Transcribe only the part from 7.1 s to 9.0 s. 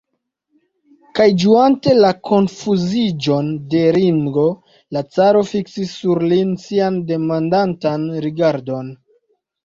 demandantan rigardon.